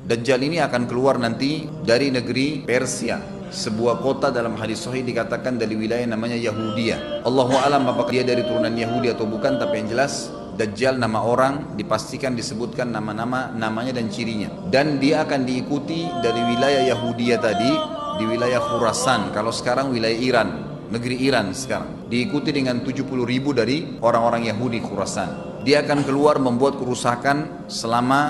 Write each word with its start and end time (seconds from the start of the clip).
Dajjal 0.00 0.40
ini 0.40 0.56
akan 0.64 0.88
keluar 0.88 1.20
nanti 1.20 1.68
dari 1.84 2.08
negeri 2.08 2.64
Persia. 2.64 3.20
Sebuah 3.50 4.00
kota 4.00 4.32
dalam 4.32 4.56
hadis 4.56 4.80
sahih 4.86 5.04
dikatakan 5.04 5.60
dari 5.60 5.76
wilayah 5.76 6.08
namanya 6.08 6.40
Yahudia. 6.40 7.20
Allahu 7.26 7.52
alam 7.60 7.84
apakah 7.84 8.14
dia 8.14 8.24
dari 8.24 8.40
turunan 8.40 8.72
Yahudi 8.72 9.12
atau 9.12 9.28
bukan 9.28 9.60
tapi 9.60 9.84
yang 9.84 9.92
jelas 9.92 10.32
Dajjal 10.56 11.00
nama 11.00 11.24
orang 11.24 11.76
dipastikan 11.76 12.36
disebutkan 12.36 12.92
nama-nama 12.92 13.52
namanya 13.52 13.96
dan 13.96 14.08
cirinya. 14.08 14.48
Dan 14.68 15.00
dia 15.00 15.24
akan 15.24 15.44
diikuti 15.44 16.04
dari 16.20 16.40
wilayah 16.48 16.84
Yahudia 16.96 17.36
tadi 17.40 17.72
di 18.20 18.24
wilayah 18.28 18.60
Khurasan. 18.60 19.32
Kalau 19.32 19.52
sekarang 19.52 19.88
wilayah 19.88 20.20
Iran 20.20 20.48
negeri 20.92 21.16
Iran 21.24 21.52
sekarang. 21.52 22.08
Diikuti 22.12 22.52
dengan 22.52 22.80
70 22.84 23.08
ribu 23.24 23.52
dari 23.52 24.00
orang-orang 24.04 24.48
Yahudi 24.48 24.84
Khurasan. 24.84 25.62
Dia 25.64 25.84
akan 25.84 26.04
keluar 26.04 26.36
membuat 26.40 26.76
kerusakan 26.80 27.68
selama 27.68 28.20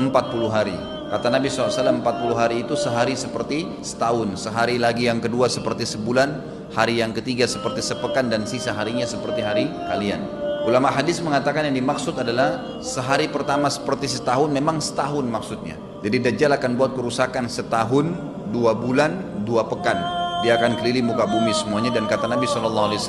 40 0.00 0.48
hari 0.48 0.97
Kata 1.08 1.32
Nabi 1.32 1.48
SAW 1.48 1.72
40 1.72 2.04
hari 2.36 2.68
itu 2.68 2.76
sehari 2.76 3.16
seperti 3.16 3.80
setahun 3.80 4.44
Sehari 4.44 4.76
lagi 4.76 5.08
yang 5.08 5.24
kedua 5.24 5.48
seperti 5.48 5.88
sebulan 5.88 6.28
Hari 6.76 7.00
yang 7.00 7.16
ketiga 7.16 7.48
seperti 7.48 7.80
sepekan 7.80 8.28
dan 8.28 8.44
sisa 8.44 8.76
harinya 8.76 9.08
seperti 9.08 9.40
hari 9.40 9.72
kalian 9.88 10.48
Ulama 10.68 10.92
hadis 10.92 11.24
mengatakan 11.24 11.64
yang 11.72 11.80
dimaksud 11.80 12.12
adalah 12.12 12.76
sehari 12.84 13.24
pertama 13.32 13.72
seperti 13.72 14.04
setahun 14.04 14.52
memang 14.52 14.84
setahun 14.84 15.24
maksudnya. 15.24 15.80
Jadi 16.04 16.20
Dajjal 16.20 16.60
akan 16.60 16.76
buat 16.76 16.92
kerusakan 16.92 17.48
setahun, 17.48 18.12
dua 18.52 18.76
bulan, 18.76 19.40
dua 19.48 19.64
pekan. 19.64 19.96
Dia 20.44 20.60
akan 20.60 20.76
keliling 20.76 21.08
muka 21.08 21.24
bumi 21.24 21.56
semuanya 21.56 21.96
dan 21.96 22.04
kata 22.04 22.28
Nabi 22.28 22.44
SAW 22.44 23.00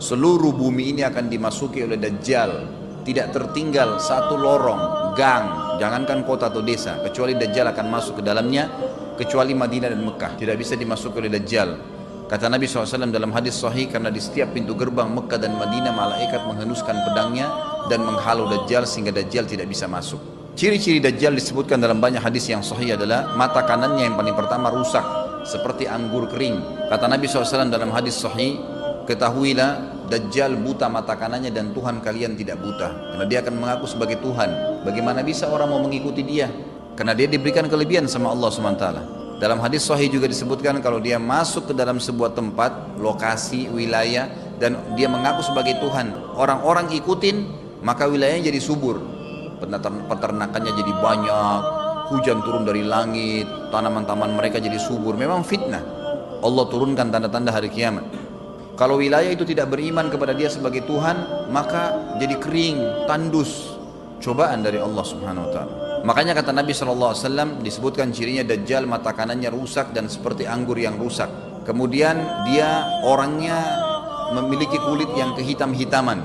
seluruh 0.00 0.56
bumi 0.56 0.96
ini 0.96 1.04
akan 1.04 1.28
dimasuki 1.28 1.84
oleh 1.84 2.00
Dajjal. 2.00 2.64
Tidak 3.04 3.36
tertinggal 3.36 4.00
satu 4.00 4.40
lorong, 4.40 5.12
gang, 5.12 5.67
jangankan 5.78 6.26
kota 6.26 6.50
atau 6.50 6.60
desa, 6.60 6.98
kecuali 7.00 7.38
Dajjal 7.38 7.70
akan 7.72 7.86
masuk 7.88 8.20
ke 8.20 8.22
dalamnya, 8.26 8.68
kecuali 9.16 9.56
Madinah 9.56 9.94
dan 9.94 10.02
Mekah. 10.02 10.36
Tidak 10.36 10.56
bisa 10.58 10.74
dimasuki 10.74 11.16
oleh 11.22 11.32
Dajjal. 11.32 11.96
Kata 12.28 12.52
Nabi 12.52 12.68
SAW 12.68 13.08
dalam 13.08 13.32
hadis 13.32 13.56
sahih 13.56 13.88
karena 13.88 14.12
di 14.12 14.20
setiap 14.20 14.52
pintu 14.52 14.76
gerbang 14.76 15.08
Mekah 15.08 15.40
dan 15.40 15.56
Madinah 15.56 15.96
malaikat 15.96 16.44
menghenuskan 16.44 17.00
pedangnya 17.08 17.48
dan 17.88 18.04
menghalau 18.04 18.44
Dajjal 18.52 18.84
sehingga 18.84 19.16
Dajjal 19.16 19.48
tidak 19.48 19.64
bisa 19.72 19.88
masuk. 19.88 20.20
Ciri-ciri 20.52 21.00
Dajjal 21.00 21.32
disebutkan 21.32 21.80
dalam 21.80 22.02
banyak 22.04 22.20
hadis 22.20 22.50
yang 22.52 22.60
sahih 22.60 23.00
adalah 23.00 23.32
mata 23.32 23.64
kanannya 23.64 24.12
yang 24.12 24.16
paling 24.18 24.36
pertama 24.36 24.68
rusak 24.68 25.00
seperti 25.48 25.88
anggur 25.88 26.28
kering. 26.28 26.60
Kata 26.92 27.08
Nabi 27.08 27.24
SAW 27.24 27.72
dalam 27.72 27.88
hadis 27.94 28.20
sahih, 28.20 28.60
ketahuilah 29.08 29.97
Dajjal 30.08 30.56
buta 30.56 30.88
mata 30.88 31.12
kanannya 31.20 31.52
dan 31.52 31.76
Tuhan 31.76 32.00
kalian 32.00 32.32
tidak 32.32 32.56
buta. 32.64 33.12
Karena 33.12 33.24
dia 33.28 33.44
akan 33.44 33.54
mengaku 33.60 33.84
sebagai 33.84 34.16
Tuhan. 34.24 34.80
Bagaimana 34.88 35.20
bisa 35.20 35.52
orang 35.52 35.68
mau 35.68 35.84
mengikuti 35.84 36.24
dia? 36.24 36.48
Karena 36.96 37.12
dia 37.12 37.28
diberikan 37.28 37.68
kelebihan 37.68 38.08
sama 38.08 38.32
Allah 38.32 38.48
SWT. 38.48 38.86
Dalam 39.38 39.62
hadis 39.62 39.86
sahih 39.86 40.10
juga 40.10 40.26
disebutkan 40.26 40.82
kalau 40.82 40.98
dia 40.98 41.14
masuk 41.14 41.70
ke 41.70 41.74
dalam 41.76 42.02
sebuah 42.02 42.34
tempat, 42.34 42.98
lokasi, 42.98 43.70
wilayah 43.70 44.26
dan 44.58 44.74
dia 44.98 45.06
mengaku 45.06 45.46
sebagai 45.46 45.78
Tuhan, 45.78 46.10
orang-orang 46.34 46.90
ikutin, 46.90 47.46
maka 47.86 48.10
wilayahnya 48.10 48.50
jadi 48.50 48.58
subur. 48.58 48.98
Peternakannya 49.62 50.72
jadi 50.74 50.92
banyak, 50.98 51.60
hujan 52.10 52.42
turun 52.42 52.66
dari 52.66 52.82
langit, 52.82 53.46
tanaman-tanaman 53.70 54.34
mereka 54.34 54.58
jadi 54.58 54.74
subur. 54.74 55.14
Memang 55.14 55.46
fitnah. 55.46 55.86
Allah 56.42 56.64
turunkan 56.66 57.06
tanda-tanda 57.06 57.54
hari 57.54 57.70
kiamat. 57.70 58.02
Kalau 58.78 59.02
wilayah 59.02 59.34
itu 59.34 59.42
tidak 59.42 59.74
beriman 59.74 60.06
kepada 60.06 60.30
dia 60.30 60.46
sebagai 60.46 60.86
Tuhan, 60.86 61.50
maka 61.50 62.14
jadi 62.22 62.38
kering, 62.38 63.10
tandus. 63.10 63.74
Cobaan 64.22 64.62
dari 64.62 64.78
Allah 64.78 65.02
Subhanahu 65.02 65.46
wa 65.46 65.50
taala. 65.50 65.74
Makanya 66.06 66.34
kata 66.34 66.54
Nabi 66.54 66.70
SAW 66.74 67.58
disebutkan 67.58 68.14
cirinya 68.14 68.46
Dajjal 68.46 68.86
mata 68.86 69.10
kanannya 69.10 69.50
rusak 69.50 69.90
dan 69.90 70.06
seperti 70.06 70.46
anggur 70.46 70.78
yang 70.78 70.94
rusak. 70.94 71.26
Kemudian 71.66 72.46
dia 72.46 73.02
orangnya 73.02 73.58
memiliki 74.34 74.78
kulit 74.78 75.10
yang 75.18 75.34
kehitam-hitaman 75.34 76.22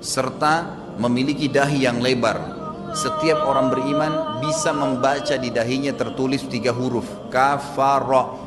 serta 0.00 0.76
memiliki 0.96 1.48
dahi 1.52 1.84
yang 1.84 2.00
lebar. 2.00 2.56
Setiap 2.96 3.44
orang 3.44 3.68
beriman 3.68 4.40
bisa 4.40 4.72
membaca 4.72 5.36
di 5.36 5.52
dahinya 5.52 5.92
tertulis 5.92 6.48
tiga 6.48 6.72
huruf 6.72 7.04
kafara. 7.28 8.45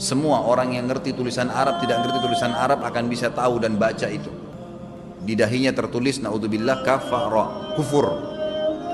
Semua 0.00 0.40
orang 0.48 0.72
yang 0.72 0.88
ngerti 0.88 1.12
tulisan 1.12 1.52
Arab 1.52 1.84
tidak 1.84 2.00
ngerti 2.00 2.18
tulisan 2.24 2.56
Arab 2.56 2.80
akan 2.80 3.04
bisa 3.12 3.28
tahu 3.28 3.60
dan 3.60 3.76
baca 3.76 4.08
itu. 4.08 4.32
Di 5.20 5.36
dahinya 5.36 5.76
tertulis 5.76 6.24
naudzubillah 6.24 6.80
kafara 6.80 7.76
kufur 7.76 8.30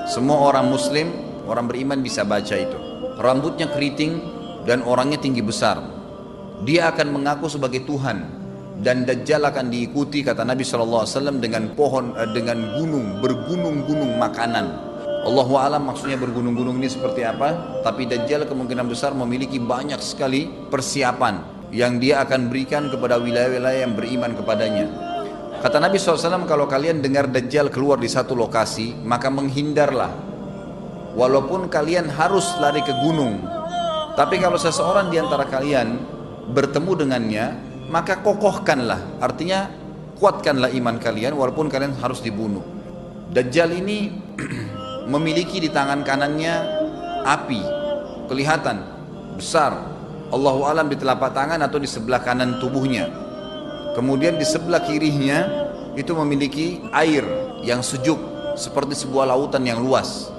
semua 0.07 0.39
orang 0.39 0.71
muslim, 0.71 1.11
orang 1.51 1.67
beriman 1.67 1.99
bisa 1.99 2.23
baca 2.23 2.55
itu. 2.55 2.79
Rambutnya 3.19 3.67
keriting 3.67 4.23
dan 4.63 4.79
orangnya 4.87 5.19
tinggi 5.19 5.43
besar. 5.43 5.83
Dia 6.63 6.95
akan 6.95 7.11
mengaku 7.11 7.51
sebagai 7.51 7.83
Tuhan 7.83 8.23
dan 8.79 9.03
Dajjal 9.03 9.43
akan 9.51 9.67
diikuti 9.67 10.23
kata 10.23 10.47
Nabi 10.47 10.63
SAW 10.63 11.43
dengan 11.43 11.75
pohon 11.75 12.15
eh, 12.15 12.23
dengan 12.31 12.79
gunung 12.79 13.19
bergunung-gunung 13.19 14.15
makanan. 14.15 14.86
Allah 15.27 15.47
alam 15.59 15.83
maksudnya 15.91 16.15
bergunung-gunung 16.15 16.79
ini 16.79 16.87
seperti 16.87 17.27
apa? 17.27 17.83
Tapi 17.83 18.07
Dajjal 18.07 18.47
kemungkinan 18.47 18.87
besar 18.87 19.11
memiliki 19.11 19.59
banyak 19.59 19.99
sekali 19.99 20.47
persiapan 20.47 21.67
yang 21.75 21.99
dia 21.99 22.23
akan 22.23 22.47
berikan 22.47 22.87
kepada 22.87 23.19
wilayah-wilayah 23.19 23.83
yang 23.83 23.91
beriman 23.99 24.31
kepadanya. 24.39 24.87
Kata 25.59 25.83
Nabi 25.83 25.99
SAW, 25.99 26.47
kalau 26.47 26.63
kalian 26.63 27.03
dengar 27.03 27.27
Dajjal 27.27 27.67
keluar 27.67 27.99
di 27.99 28.07
satu 28.07 28.39
lokasi, 28.39 28.95
maka 29.03 29.27
menghindarlah. 29.27 30.15
Walaupun 31.11 31.67
kalian 31.67 32.07
harus 32.07 32.47
lari 32.63 32.79
ke 32.87 32.95
gunung. 33.03 33.43
Tapi 34.15 34.39
kalau 34.39 34.55
seseorang 34.55 35.11
di 35.11 35.19
antara 35.19 35.43
kalian 35.43 35.99
bertemu 36.55 37.03
dengannya, 37.03 37.45
maka 37.91 38.23
kokohkanlah. 38.23 39.19
Artinya, 39.19 39.67
kuatkanlah 40.23 40.71
iman 40.71 40.95
kalian 41.03 41.35
walaupun 41.35 41.67
kalian 41.67 41.99
harus 41.99 42.23
dibunuh. 42.23 42.63
Dajjal 43.27 43.75
ini 43.75 44.15
memiliki 45.07 45.63
di 45.63 45.71
tangan 45.71 46.03
kanannya 46.03 46.55
api. 47.23 47.61
Kelihatan, 48.27 48.77
besar. 49.39 49.95
Allahu 50.27 50.67
alam 50.67 50.91
di 50.91 50.99
telapak 50.99 51.31
tangan 51.31 51.63
atau 51.63 51.79
di 51.79 51.87
sebelah 51.87 52.19
kanan 52.19 52.59
tubuhnya 52.59 53.07
Kemudian 53.97 54.37
di 54.37 54.45
sebelah 54.45 54.85
kirinya 54.85 55.49
itu 55.97 56.13
memiliki 56.13 56.85
air 56.93 57.25
yang 57.65 57.81
sejuk 57.81 58.21
seperti 58.53 58.93
sebuah 58.93 59.33
lautan 59.33 59.65
yang 59.65 59.81
luas. 59.81 60.29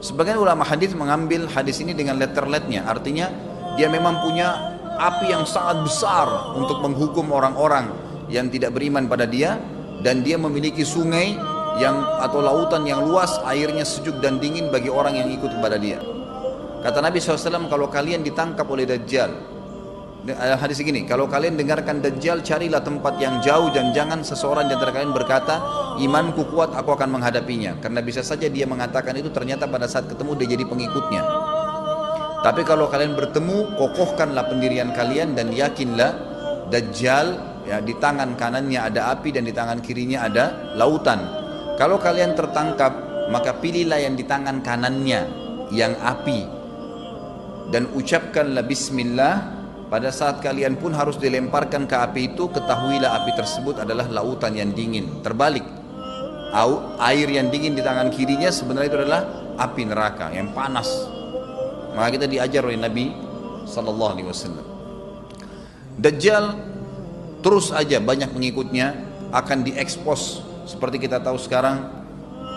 Sebagian 0.00 0.40
ulama 0.40 0.64
hadis 0.64 0.96
mengambil 0.96 1.44
hadis 1.52 1.84
ini 1.84 1.92
dengan 1.92 2.16
letter-letternya, 2.16 2.88
artinya 2.88 3.28
dia 3.76 3.92
memang 3.92 4.24
punya 4.24 4.72
api 4.96 5.36
yang 5.36 5.44
sangat 5.44 5.84
besar 5.84 6.56
untuk 6.56 6.80
menghukum 6.80 7.28
orang-orang 7.28 7.92
yang 8.32 8.48
tidak 8.48 8.72
beriman 8.72 9.04
pada 9.04 9.28
dia 9.28 9.60
dan 10.00 10.24
dia 10.24 10.40
memiliki 10.40 10.80
sungai 10.80 11.36
yang 11.78 12.02
atau 12.18 12.42
lautan 12.42 12.84
yang 12.84 13.06
luas 13.06 13.38
airnya 13.46 13.86
sejuk 13.86 14.18
dan 14.18 14.42
dingin 14.42 14.68
bagi 14.68 14.90
orang 14.90 15.14
yang 15.14 15.30
ikut 15.30 15.58
kepada 15.58 15.78
dia. 15.78 16.02
Kata 16.78 17.02
Nabi 17.02 17.18
SAW 17.18 17.66
kalau 17.66 17.90
kalian 17.90 18.22
ditangkap 18.22 18.66
oleh 18.70 18.86
Dajjal 18.86 19.58
hadis 20.36 20.82
gini, 20.82 21.06
kalau 21.08 21.30
kalian 21.30 21.56
dengarkan 21.56 22.02
Dajjal 22.02 22.44
carilah 22.44 22.82
tempat 22.82 23.16
yang 23.22 23.40
jauh 23.40 23.70
dan 23.72 23.94
jangan 23.96 24.20
seseorang 24.20 24.68
di 24.68 24.76
antara 24.76 24.92
kalian 24.92 25.14
berkata, 25.14 25.62
imanku 26.02 26.44
kuat 26.52 26.74
aku 26.74 26.92
akan 26.92 27.16
menghadapinya. 27.16 27.78
Karena 27.80 28.02
bisa 28.04 28.20
saja 28.20 28.50
dia 28.50 28.66
mengatakan 28.68 29.14
itu 29.16 29.30
ternyata 29.32 29.70
pada 29.70 29.88
saat 29.88 30.10
ketemu 30.10 30.36
dia 30.36 30.48
jadi 30.58 30.64
pengikutnya. 30.68 31.22
Tapi 32.44 32.62
kalau 32.62 32.86
kalian 32.86 33.18
bertemu, 33.18 33.78
kokohkanlah 33.78 34.46
pendirian 34.46 34.92
kalian 34.92 35.34
dan 35.34 35.50
yakinlah 35.54 36.26
Dajjal 36.68 37.26
ya 37.64 37.80
di 37.80 37.96
tangan 37.96 38.36
kanannya 38.36 38.76
ada 38.92 39.08
api 39.16 39.32
dan 39.32 39.48
di 39.48 39.56
tangan 39.56 39.80
kirinya 39.80 40.28
ada 40.28 40.76
lautan. 40.76 41.47
Kalau 41.78 42.02
kalian 42.02 42.34
tertangkap, 42.34 42.90
maka 43.30 43.54
pilihlah 43.54 44.02
yang 44.02 44.18
di 44.18 44.26
tangan 44.26 44.58
kanannya 44.66 45.30
yang 45.70 45.94
api 46.02 46.42
dan 47.70 47.86
ucapkanlah 47.94 48.66
bismillah 48.66 49.54
pada 49.86 50.10
saat 50.10 50.42
kalian 50.42 50.74
pun 50.74 50.90
harus 50.90 51.16
dilemparkan 51.22 51.86
ke 51.86 51.94
api 51.94 52.34
itu, 52.34 52.50
ketahuilah 52.50 53.22
api 53.22 53.30
tersebut 53.38 53.78
adalah 53.86 54.10
lautan 54.10 54.58
yang 54.58 54.74
dingin. 54.74 55.22
Terbalik, 55.22 55.62
air 56.98 57.28
yang 57.30 57.46
dingin 57.46 57.78
di 57.78 57.80
tangan 57.86 58.10
kirinya 58.10 58.50
sebenarnya 58.50 58.88
itu 58.90 58.98
adalah 58.98 59.22
api 59.56 59.82
neraka 59.86 60.34
yang 60.34 60.50
panas. 60.50 60.90
Maka 61.94 62.08
kita 62.10 62.26
diajar 62.26 62.66
oleh 62.66 62.80
Nabi 62.80 63.14
Sallallahu 63.70 64.12
Alaihi 64.18 64.28
Wasallam. 64.28 64.66
Dajjal 65.94 66.44
terus 67.38 67.70
aja 67.70 68.02
banyak 68.02 68.34
pengikutnya 68.34 68.98
akan 69.30 69.62
diekspos 69.62 70.47
seperti 70.68 71.00
kita 71.00 71.24
tahu 71.24 71.40
sekarang 71.40 71.80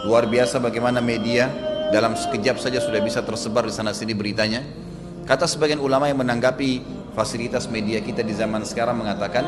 luar 0.03 0.27
biasa 0.27 0.59
bagaimana 0.59 0.99
media 0.99 1.47
dalam 1.95 2.19
sekejap 2.19 2.59
saja 2.59 2.83
sudah 2.83 2.99
bisa 2.99 3.23
tersebar 3.23 3.63
di 3.63 3.71
sana 3.71 3.95
sini 3.95 4.11
beritanya. 4.11 4.67
Kata 5.23 5.47
sebagian 5.47 5.79
ulama 5.79 6.11
yang 6.11 6.19
menanggapi 6.19 6.83
fasilitas 7.15 7.71
media 7.71 8.03
kita 8.03 8.19
di 8.19 8.35
zaman 8.35 8.67
sekarang 8.67 8.99
mengatakan 8.99 9.47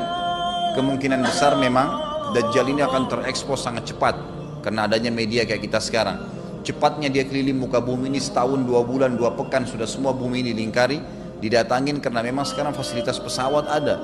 kemungkinan 0.79 1.19
besar 1.27 1.59
memang 1.59 2.15
Dajjal 2.31 2.71
ini 2.71 2.81
akan 2.81 3.11
terekspos 3.11 3.61
sangat 3.67 3.93
cepat 3.93 4.15
karena 4.63 4.87
adanya 4.87 5.11
media 5.11 5.43
kayak 5.43 5.67
kita 5.67 5.83
sekarang. 5.83 6.31
cepatnya 6.63 7.11
dia 7.11 7.27
keliling 7.27 7.59
muka 7.59 7.83
bumi 7.83 8.07
ini 8.07 8.23
setahun, 8.23 8.63
dua 8.63 8.87
bulan, 8.87 9.19
dua 9.19 9.35
pekan 9.35 9.67
sudah 9.67 9.83
semua 9.83 10.15
bumi 10.15 10.39
ini 10.39 10.55
lingkari, 10.55 10.95
didatangin 11.43 11.99
karena 11.99 12.23
memang 12.23 12.47
sekarang 12.47 12.71
fasilitas 12.71 13.19
pesawat 13.19 13.67
ada, 13.67 13.99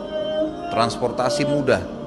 transportasi 0.68 1.48
mudah. 1.48 1.99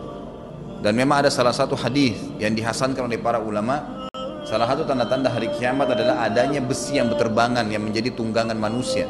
Dan 0.82 0.98
memang 0.98 1.22
ada 1.22 1.30
salah 1.30 1.54
satu 1.54 1.78
hadis 1.78 2.18
yang 2.42 2.58
dihasankan 2.58 3.06
oleh 3.06 3.14
para 3.22 3.38
ulama, 3.38 4.10
salah 4.42 4.66
satu 4.66 4.82
tanda-tanda 4.82 5.30
hari 5.30 5.46
kiamat 5.54 5.94
adalah 5.94 6.26
adanya 6.26 6.58
besi 6.58 6.98
yang 6.98 7.06
berterbangan 7.06 7.70
yang 7.70 7.86
menjadi 7.86 8.10
tunggangan 8.10 8.58
manusia. 8.58 9.06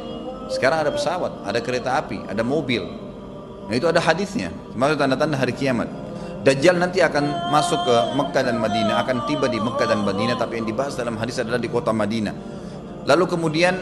Sekarang 0.52 0.84
ada 0.84 0.92
pesawat, 0.92 1.32
ada 1.48 1.64
kereta 1.64 1.96
api, 1.96 2.28
ada 2.28 2.44
mobil. 2.44 2.84
Nah 3.72 3.72
itu 3.72 3.88
ada 3.88 4.04
hadisnya, 4.04 4.52
maksud 4.76 5.00
tanda-tanda 5.00 5.32
hari 5.32 5.56
kiamat. 5.56 5.88
Dajjal 6.44 6.76
nanti 6.76 7.00
akan 7.00 7.48
masuk 7.48 7.80
ke 7.88 7.96
Mekah 8.20 8.42
dan 8.52 8.60
Madinah, 8.60 8.94
akan 9.08 9.16
tiba 9.24 9.48
di 9.48 9.56
Mekah 9.56 9.88
dan 9.88 10.04
Madinah, 10.04 10.36
tapi 10.36 10.60
yang 10.60 10.68
dibahas 10.68 10.92
dalam 10.92 11.16
hadis 11.16 11.40
adalah 11.40 11.56
di 11.56 11.72
kota 11.72 11.88
Madinah. 11.88 12.36
Lalu 13.08 13.24
kemudian 13.32 13.80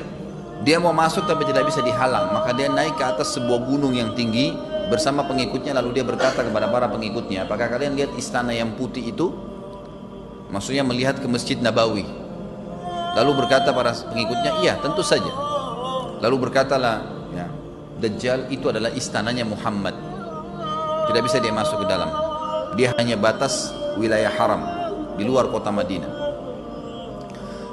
dia 0.62 0.78
mau 0.78 0.94
masuk 0.94 1.26
tapi 1.26 1.42
tidak 1.42 1.66
bisa 1.66 1.82
dihalang, 1.82 2.30
maka 2.38 2.54
dia 2.54 2.70
naik 2.70 2.94
ke 2.94 3.02
atas 3.02 3.34
sebuah 3.34 3.66
gunung 3.66 3.98
yang 3.98 4.14
tinggi 4.14 4.54
bersama 4.90 5.24
pengikutnya 5.24 5.72
lalu 5.78 6.02
dia 6.02 6.04
berkata 6.04 6.42
kepada 6.42 6.66
para 6.68 6.90
pengikutnya, 6.90 7.46
apakah 7.46 7.70
kalian 7.70 7.94
lihat 7.94 8.10
istana 8.18 8.50
yang 8.50 8.74
putih 8.74 9.14
itu? 9.14 9.30
Maksudnya 10.50 10.82
melihat 10.82 11.22
ke 11.22 11.26
Masjid 11.30 11.56
Nabawi. 11.56 12.04
Lalu 13.14 13.30
berkata 13.38 13.70
para 13.70 13.94
pengikutnya, 13.94 14.60
iya 14.60 14.74
tentu 14.82 15.06
saja. 15.06 15.30
Lalu 16.18 16.50
berkatalah, 16.50 17.06
ya, 17.30 17.46
Dajjal 18.02 18.50
itu 18.50 18.66
adalah 18.66 18.90
istananya 18.90 19.46
Muhammad. 19.46 19.94
Tidak 21.06 21.22
bisa 21.22 21.38
dia 21.38 21.54
masuk 21.54 21.86
ke 21.86 21.86
dalam 21.86 22.30
dia 22.78 22.94
hanya 22.98 23.18
batas 23.18 23.74
wilayah 23.98 24.30
haram 24.30 24.62
di 25.18 25.26
luar 25.26 25.50
kota 25.50 25.74
Madinah 25.74 26.12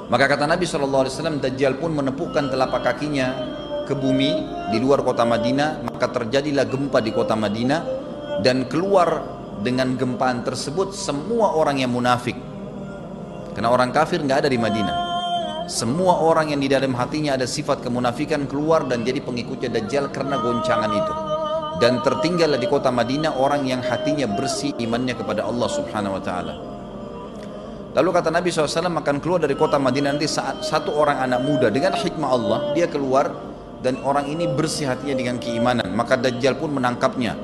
maka 0.08 0.24
kata 0.24 0.48
Nabi 0.48 0.64
SAW 0.64 1.38
Dajjal 1.38 1.78
pun 1.78 1.94
menepukkan 1.94 2.50
telapak 2.50 2.82
kakinya 2.82 3.57
ke 3.88 3.96
bumi 3.96 4.44
di 4.68 4.76
luar 4.76 5.00
kota 5.00 5.24
Madinah 5.24 5.88
maka 5.88 6.12
terjadilah 6.12 6.68
gempa 6.68 7.00
di 7.00 7.08
kota 7.16 7.32
Madinah 7.32 7.80
dan 8.44 8.68
keluar 8.68 9.24
dengan 9.64 9.96
gempaan 9.96 10.44
tersebut 10.44 10.94
semua 10.94 11.56
orang 11.56 11.80
yang 11.80 11.90
munafik. 11.90 12.36
Karena 13.56 13.72
orang 13.74 13.90
kafir 13.90 14.22
nggak 14.22 14.46
ada 14.46 14.50
di 14.52 14.60
Madinah. 14.60 14.96
Semua 15.68 16.22
orang 16.24 16.54
yang 16.54 16.60
di 16.62 16.70
dalam 16.70 16.94
hatinya 16.96 17.34
ada 17.34 17.44
sifat 17.44 17.84
kemunafikan 17.84 18.46
keluar 18.48 18.86
dan 18.88 19.04
jadi 19.04 19.20
pengikutnya 19.20 19.68
Dajjal 19.68 20.08
karena 20.14 20.38
goncangan 20.40 20.92
itu. 20.92 21.14
Dan 21.78 22.02
tertinggallah 22.02 22.58
di 22.58 22.68
kota 22.70 22.90
Madinah 22.90 23.36
orang 23.38 23.66
yang 23.66 23.82
hatinya 23.82 24.26
bersih 24.30 24.74
imannya 24.78 25.14
kepada 25.14 25.46
Allah 25.46 25.68
subhanahu 25.68 26.16
wa 26.18 26.22
ta'ala. 26.22 26.54
Lalu 27.98 28.10
kata 28.14 28.30
Nabi 28.30 28.48
SAW 28.52 28.94
akan 28.94 29.16
keluar 29.18 29.42
dari 29.42 29.58
kota 29.58 29.80
Madinah 29.80 30.14
nanti 30.14 30.30
saat 30.30 30.62
satu 30.62 30.94
orang 30.94 31.18
anak 31.24 31.40
muda 31.42 31.66
dengan 31.72 31.98
hikmah 31.98 32.30
Allah 32.30 32.58
dia 32.76 32.86
keluar 32.86 33.47
dan 33.78 34.02
orang 34.02 34.26
ini 34.26 34.50
bersih 34.50 34.90
hatinya 34.90 35.14
dengan 35.14 35.36
keimanan. 35.38 35.86
Maka 35.94 36.18
Dajjal 36.18 36.58
pun 36.58 36.74
menangkapnya. 36.74 37.38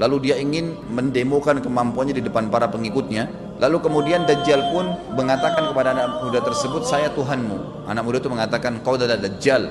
Lalu 0.00 0.30
dia 0.30 0.36
ingin 0.40 0.74
mendemokan 0.90 1.62
kemampuannya 1.62 2.18
di 2.18 2.24
depan 2.24 2.50
para 2.50 2.66
pengikutnya. 2.66 3.30
Lalu 3.62 3.78
kemudian 3.84 4.26
Dajjal 4.26 4.74
pun 4.74 4.90
mengatakan 5.14 5.70
kepada 5.70 5.94
anak 5.94 6.24
muda 6.24 6.40
tersebut 6.42 6.82
saya 6.82 7.12
Tuhanmu. 7.14 7.86
Anak 7.86 8.02
muda 8.02 8.18
itu 8.18 8.30
mengatakan 8.32 8.82
kau 8.82 8.98
adalah 8.98 9.20
Dajjal 9.20 9.70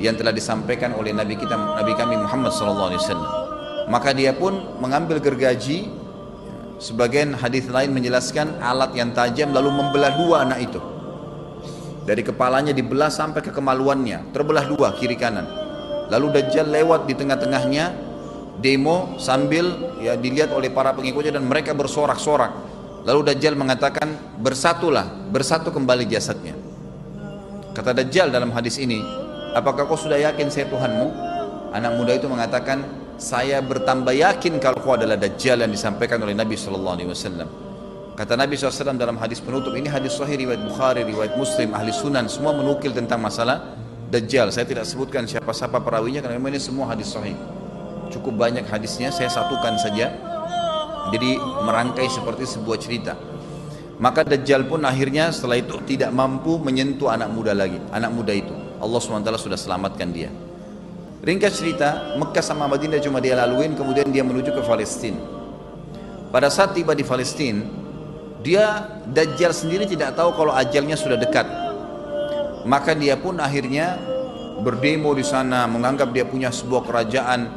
yang 0.00 0.16
telah 0.16 0.32
disampaikan 0.32 0.96
oleh 0.96 1.12
Nabi 1.12 1.36
kita 1.36 1.54
Nabi 1.54 1.92
kami 1.94 2.18
Muhammad 2.18 2.50
wasallam. 2.56 3.30
Maka 3.86 4.10
dia 4.16 4.34
pun 4.34 4.80
mengambil 4.80 5.20
gergaji. 5.22 6.00
Sebagian 6.80 7.36
hadis 7.36 7.68
lain 7.68 7.92
menjelaskan 7.92 8.56
alat 8.64 8.96
yang 8.96 9.12
tajam 9.12 9.52
lalu 9.52 9.68
membelah 9.68 10.16
dua 10.16 10.48
anak 10.48 10.64
itu 10.64 10.80
dari 12.04 12.24
kepalanya 12.24 12.72
dibelah 12.72 13.12
sampai 13.12 13.44
ke 13.44 13.52
kemaluannya 13.52 14.32
terbelah 14.32 14.64
dua 14.64 14.96
kiri 14.96 15.16
kanan. 15.16 15.44
Lalu 16.10 16.40
Dajjal 16.40 16.66
lewat 16.66 17.06
di 17.06 17.14
tengah-tengahnya 17.14 17.94
demo 18.58 19.16
sambil 19.16 19.94
ya 20.02 20.18
dilihat 20.18 20.50
oleh 20.50 20.68
para 20.72 20.92
pengikutnya 20.92 21.38
dan 21.38 21.46
mereka 21.46 21.76
bersorak-sorak. 21.76 22.50
Lalu 23.06 23.32
Dajjal 23.32 23.54
mengatakan 23.56 24.36
bersatulah 24.42 25.06
bersatu 25.30 25.72
kembali 25.72 26.04
jasadnya. 26.10 26.52
Kata 27.70 27.94
Dajjal 27.94 28.34
dalam 28.34 28.50
hadis 28.50 28.76
ini 28.82 29.00
apakah 29.54 29.86
kau 29.86 29.96
sudah 29.96 30.18
yakin 30.18 30.50
saya 30.50 30.66
Tuhanmu? 30.66 31.08
Anak 31.70 31.94
muda 31.94 32.18
itu 32.18 32.26
mengatakan 32.26 32.82
saya 33.14 33.62
bertambah 33.62 34.10
yakin 34.10 34.58
kalau 34.58 34.82
kau 34.82 34.98
adalah 34.98 35.14
Dajjal 35.14 35.62
yang 35.62 35.70
disampaikan 35.70 36.18
oleh 36.18 36.34
Nabi 36.34 36.58
Sallallahu 36.58 36.96
Alaihi 36.98 37.10
Wasallam. 37.14 37.69
Kata 38.20 38.36
Nabi 38.36 38.52
SAW 38.52 39.00
dalam 39.00 39.16
hadis 39.16 39.40
penutup 39.40 39.72
ini 39.72 39.88
hadis 39.88 40.12
Sahih 40.12 40.44
riwayat 40.44 40.60
Bukhari, 40.60 41.08
riwayat 41.08 41.40
Muslim, 41.40 41.72
ahli 41.72 41.88
Sunan 41.88 42.28
semua 42.28 42.52
menukil 42.52 42.92
tentang 42.92 43.16
masalah 43.16 43.80
Dajjal. 44.12 44.52
Saya 44.52 44.68
tidak 44.68 44.84
sebutkan 44.84 45.24
siapa-siapa 45.24 45.80
perawinya 45.80 46.20
karena 46.20 46.36
memang 46.36 46.52
ini 46.52 46.60
semua 46.60 46.92
hadis 46.92 47.16
Sahih. 47.16 47.32
Cukup 48.12 48.36
banyak 48.36 48.68
hadisnya, 48.68 49.08
saya 49.08 49.32
satukan 49.32 49.80
saja. 49.80 50.12
Jadi 51.16 51.40
merangkai 51.40 52.12
seperti 52.12 52.44
sebuah 52.44 52.76
cerita. 52.76 53.16
Maka 53.96 54.28
Dajjal 54.28 54.68
pun 54.68 54.84
akhirnya 54.84 55.32
setelah 55.32 55.56
itu 55.56 55.80
tidak 55.88 56.12
mampu 56.12 56.60
menyentuh 56.60 57.08
anak 57.08 57.32
muda 57.32 57.56
lagi, 57.56 57.80
anak 57.88 58.12
muda 58.12 58.36
itu. 58.36 58.52
Allah 58.84 59.00
SWT 59.00 59.32
sudah 59.40 59.56
selamatkan 59.56 60.12
dia. 60.12 60.28
Ringkas 61.24 61.56
cerita, 61.56 62.20
Mekah 62.20 62.44
sama 62.44 62.68
Madinah 62.68 63.00
cuma 63.00 63.16
dia 63.16 63.32
laluin, 63.32 63.72
kemudian 63.72 64.12
dia 64.12 64.20
menuju 64.20 64.52
ke 64.52 64.60
Palestina. 64.60 65.16
Pada 66.28 66.52
saat 66.52 66.76
tiba 66.76 66.92
di 66.92 67.02
Palestina, 67.02 67.79
dia 68.40 68.88
Dajjal 69.10 69.52
sendiri 69.52 69.84
tidak 69.84 70.14
tahu 70.14 70.32
kalau 70.38 70.54
ajalnya 70.54 70.94
sudah 70.94 71.18
dekat. 71.18 71.44
Maka 72.64 72.92
dia 72.92 73.16
pun 73.16 73.40
akhirnya 73.40 73.96
berdemo 74.60 75.16
di 75.16 75.24
sana, 75.24 75.64
menganggap 75.64 76.12
dia 76.12 76.28
punya 76.28 76.52
sebuah 76.52 76.84
kerajaan 76.84 77.48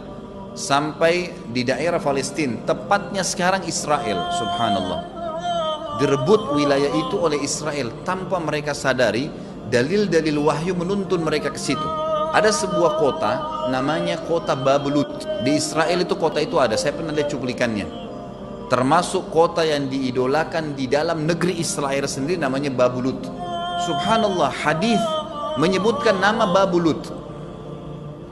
sampai 0.55 1.33
di 1.51 1.67
daerah 1.67 1.99
Palestina, 1.99 2.61
tepatnya 2.63 3.21
sekarang 3.21 3.67
Israel, 3.67 4.31
subhanallah. 4.33 5.01
Direbut 6.01 6.57
wilayah 6.57 6.89
itu 6.89 7.15
oleh 7.21 7.37
Israel 7.43 7.93
tanpa 8.01 8.41
mereka 8.41 8.73
sadari 8.73 9.29
dalil-dalil 9.69 10.41
wahyu 10.41 10.73
menuntun 10.73 11.21
mereka 11.21 11.53
ke 11.53 11.59
situ. 11.61 11.85
Ada 12.33 12.49
sebuah 12.49 12.97
kota 12.97 13.31
namanya 13.69 14.17
kota 14.25 14.57
Babelut. 14.57 15.21
Di 15.45 15.53
Israel 15.53 16.01
itu 16.01 16.17
kota 16.17 16.41
itu 16.41 16.57
ada, 16.57 16.73
saya 16.73 16.97
pernah 16.97 17.13
lihat 17.13 17.29
cuplikannya. 17.29 18.02
Termasuk 18.73 19.29
kota 19.29 19.61
yang 19.61 19.85
diidolakan 19.85 20.73
di 20.73 20.89
dalam 20.89 21.29
negeri 21.29 21.61
Israel 21.61 22.09
sendiri 22.09 22.41
namanya 22.41 22.73
Babulut. 22.73 23.21
Subhanallah, 23.85 24.49
hadis 24.49 24.97
menyebutkan 25.61 26.17
nama 26.17 26.49
Babulut. 26.49 27.05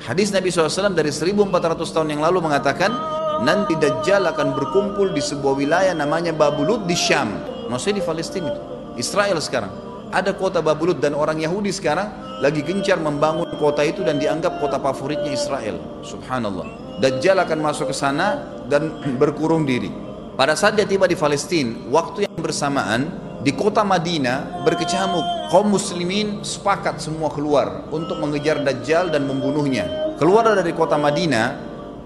Hadis 0.02 0.34
Nabi 0.34 0.50
SAW 0.50 0.98
dari 0.98 1.14
1400 1.14 1.46
tahun 1.94 2.18
yang 2.18 2.26
lalu 2.26 2.42
mengatakan 2.42 2.90
nanti 3.46 3.78
Dajjal 3.78 4.26
akan 4.34 4.58
berkumpul 4.58 5.14
di 5.14 5.22
sebuah 5.22 5.62
wilayah 5.62 5.94
namanya 5.94 6.34
Babulut 6.34 6.90
di 6.90 6.98
Syam. 6.98 7.38
Maksudnya 7.70 8.02
di 8.02 8.06
Palestina 8.10 8.50
itu. 8.50 8.62
Israel 8.98 9.38
sekarang. 9.38 9.70
Ada 10.10 10.34
kota 10.34 10.66
Babulut 10.66 10.98
dan 10.98 11.14
orang 11.14 11.38
Yahudi 11.38 11.70
sekarang 11.70 12.10
lagi 12.42 12.66
gencar 12.66 12.98
membangun 12.98 13.46
kota 13.62 13.86
itu 13.86 14.02
dan 14.02 14.18
dianggap 14.18 14.58
kota 14.58 14.82
favoritnya 14.82 15.38
Israel. 15.38 15.78
Subhanallah. 16.02 16.98
Dajjal 16.98 17.38
akan 17.46 17.62
masuk 17.62 17.94
ke 17.94 17.96
sana 17.96 18.42
dan 18.66 18.90
berkurung 19.22 19.70
diri. 19.70 20.10
Pada 20.42 20.58
saat 20.58 20.74
dia 20.74 20.90
tiba 20.90 21.06
di 21.06 21.14
Palestina, 21.14 21.70
waktu 21.94 22.26
yang 22.26 22.34
bersamaan 22.42 23.14
di 23.46 23.54
kota 23.54 23.86
Madinah 23.86 24.66
berkecamuk. 24.66 25.54
Kaum 25.54 25.70
muslimin 25.70 26.42
sepakat 26.42 26.98
semua 26.98 27.30
keluar 27.30 27.86
untuk 27.94 28.18
mengejar 28.18 28.58
Dajjal 28.66 29.14
dan 29.14 29.30
membunuhnya. 29.30 30.18
Keluar 30.18 30.50
dari 30.58 30.74
kota 30.74 30.98
Madinah, 30.98 31.46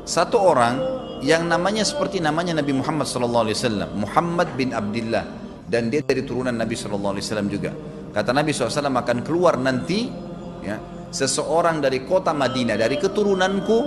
satu 0.04 0.36
orang 0.36 0.76
yang 1.24 1.48
namanya 1.48 1.88
seperti 1.88 2.20
namanya 2.20 2.60
Nabi 2.60 2.76
Muhammad 2.76 3.08
SAW, 3.08 3.96
Muhammad 3.96 4.52
bin 4.60 4.76
Abdullah 4.76 5.24
dan 5.72 5.88
dia 5.88 6.04
dari 6.04 6.28
turunan 6.28 6.60
Nabi 6.60 6.76
SAW 6.76 7.16
juga. 7.48 7.72
Kata 8.12 8.36
Nabi 8.36 8.52
SAW 8.52 8.84
akan 8.84 9.24
keluar 9.24 9.56
nanti 9.56 10.12
ya, 10.60 10.76
seseorang 11.08 11.80
dari 11.80 12.04
kota 12.04 12.36
Madinah 12.36 12.76
dari 12.76 13.00
keturunanku 13.00 13.80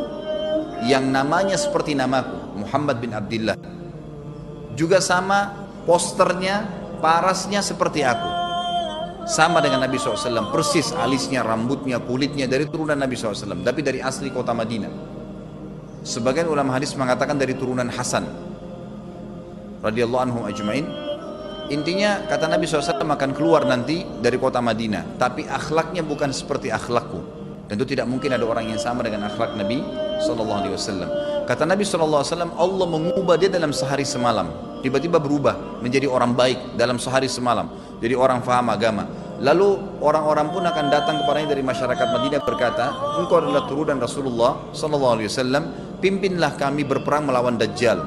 yang 0.88 1.05
namanya 1.12 1.61
seperti 1.61 1.93
namaku 1.93 2.64
Muhammad 2.64 2.97
bin 2.97 3.12
Abdullah. 3.12 3.76
Juga 4.79 5.03
sama 5.03 5.67
posternya, 5.83 6.63
parasnya 7.03 7.59
seperti 7.59 8.07
aku. 8.07 8.31
Sama 9.27 9.59
dengan 9.59 9.83
Nabi 9.83 9.99
SAW, 9.99 10.55
persis 10.55 10.95
alisnya, 10.95 11.43
rambutnya, 11.43 11.99
kulitnya 11.99 12.47
dari 12.47 12.65
turunan 12.71 12.97
Nabi 12.97 13.19
SAW, 13.19 13.61
tapi 13.67 13.83
dari 13.83 13.99
asli 13.99 14.31
kota 14.31 14.55
Madinah. 14.55 15.19
Sebagian 16.07 16.47
ulama 16.47 16.79
hadis 16.79 16.95
mengatakan 16.95 17.37
dari 17.37 17.59
turunan 17.59 17.91
Hasan 17.91 18.25
radhiyallahu 19.83 20.23
anhu 20.23 20.41
ajmain 20.47 20.87
Intinya 21.69 22.25
kata 22.25 22.49
Nabi 22.49 22.65
SAW 22.65 22.97
akan 22.97 23.37
keluar 23.37 23.69
nanti 23.69 24.01
dari 24.25 24.41
kota 24.41 24.57
Madinah 24.57 25.21
Tapi 25.21 25.45
akhlaknya 25.45 26.01
bukan 26.01 26.33
seperti 26.33 26.73
akhlakku 26.73 27.21
Tentu 27.69 27.85
tidak 27.85 28.09
mungkin 28.09 28.33
ada 28.33 28.41
orang 28.49 28.73
yang 28.73 28.81
sama 28.81 29.05
dengan 29.05 29.29
akhlak 29.29 29.53
Nabi 29.53 29.85
SAW 30.25 31.45
Kata 31.45 31.69
Nabi 31.69 31.85
SAW 31.85 32.25
Allah 32.57 32.87
mengubah 32.89 33.37
dia 33.37 33.53
dalam 33.53 33.77
sehari 33.77 34.09
semalam 34.09 34.49
Tiba-tiba 34.81 35.19
berubah 35.19 35.83
menjadi 35.83 36.07
orang 36.07 36.35
baik 36.35 36.79
dalam 36.79 37.03
sehari 37.03 37.27
semalam 37.27 37.71
Jadi 37.99 38.15
orang 38.15 38.43
faham 38.43 38.71
agama 38.71 39.29
Lalu 39.39 40.03
orang-orang 40.03 40.51
pun 40.51 40.67
akan 40.67 40.87
datang 40.91 41.23
kepadanya 41.23 41.55
dari 41.55 41.63
masyarakat 41.63 42.07
Madinah 42.11 42.43
berkata, 42.43 42.91
engkau 43.23 43.39
adalah 43.39 43.71
turunan 43.71 43.95
Rasulullah 44.03 44.75
Sallallahu 44.75 45.15
Alaihi 45.15 45.31
Wasallam, 45.31 45.65
pimpinlah 46.03 46.59
kami 46.59 46.83
berperang 46.83 47.31
melawan 47.31 47.55
Dajjal. 47.55 48.03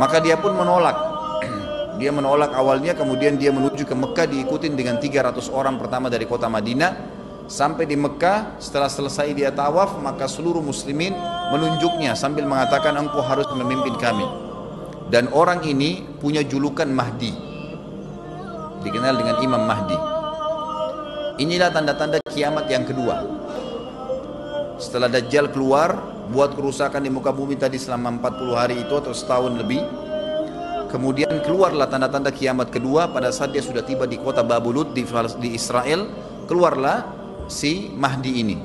Maka 0.00 0.16
dia 0.24 0.40
pun 0.40 0.56
menolak. 0.56 0.96
dia 2.00 2.08
menolak 2.08 2.56
awalnya, 2.56 2.96
kemudian 2.96 3.36
dia 3.36 3.52
menuju 3.52 3.84
ke 3.84 3.92
Mekah 3.92 4.32
diikutin 4.32 4.72
dengan 4.72 4.96
300 4.96 5.44
orang 5.52 5.76
pertama 5.76 6.08
dari 6.08 6.24
kota 6.24 6.48
Madinah. 6.48 7.20
Sampai 7.52 7.84
di 7.84 7.94
Mekah, 7.94 8.56
setelah 8.56 8.88
selesai 8.88 9.36
dia 9.36 9.52
tawaf, 9.52 10.00
maka 10.00 10.24
seluruh 10.24 10.64
muslimin 10.64 11.12
menunjuknya 11.52 12.16
sambil 12.16 12.48
mengatakan 12.48 12.96
engkau 12.96 13.20
harus 13.20 13.46
memimpin 13.52 13.92
kami. 14.00 14.24
Dan 15.06 15.30
orang 15.30 15.62
ini 15.62 16.02
punya 16.18 16.42
julukan 16.42 16.90
Mahdi. 16.90 17.30
Dikenal 18.82 19.14
dengan 19.14 19.36
Imam 19.38 19.62
Mahdi. 19.62 19.98
Inilah 21.38 21.70
tanda-tanda 21.70 22.18
kiamat 22.26 22.66
yang 22.66 22.82
kedua. 22.82 23.22
Setelah 24.82 25.08
Dajjal 25.08 25.54
keluar, 25.54 25.94
buat 26.32 26.58
kerusakan 26.58 27.06
di 27.06 27.10
muka 27.12 27.30
bumi 27.30 27.54
tadi 27.54 27.78
selama 27.78 28.18
40 28.18 28.56
hari 28.58 28.76
itu 28.82 28.94
atau 28.98 29.14
setahun 29.14 29.54
lebih. 29.54 29.80
Kemudian 30.90 31.42
keluarlah 31.42 31.86
tanda-tanda 31.86 32.30
kiamat 32.34 32.70
kedua 32.70 33.10
pada 33.10 33.30
saat 33.30 33.54
dia 33.54 33.62
sudah 33.62 33.82
tiba 33.82 34.06
di 34.10 34.18
kota 34.18 34.42
Babulut 34.42 34.90
di, 34.90 35.06
di 35.38 35.54
Israel. 35.54 36.08
Keluarlah 36.50 37.06
si 37.46 37.90
Mahdi 37.94 38.32
ini. 38.42 38.56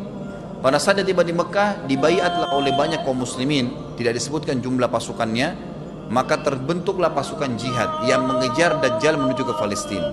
Pada 0.62 0.77
saat 0.77 1.01
dia 1.01 1.05
tiba 1.05 1.25
di 1.25 1.33
Mekah, 1.33 1.89
dibaiatlah 1.89 2.53
oleh 2.53 2.69
banyak 2.77 3.01
kaum 3.01 3.25
muslimin, 3.25 3.98
tidak 3.98 4.21
disebutkan 4.21 4.62
jumlah 4.62 4.86
pasukannya, 4.93 5.71
maka 6.12 6.44
terbentuklah 6.44 7.15
pasukan 7.15 7.56
jihad 7.56 8.03
yang 8.03 8.27
mengejar 8.27 8.84
Dajjal 8.84 9.15
menuju 9.15 9.48
ke 9.48 9.53
Palestina. 9.56 10.12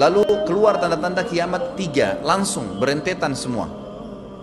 Lalu 0.00 0.24
keluar 0.48 0.80
tanda-tanda 0.80 1.22
kiamat 1.22 1.76
tiga, 1.78 2.18
langsung 2.24 2.80
berentetan 2.80 3.36
semua. 3.36 3.68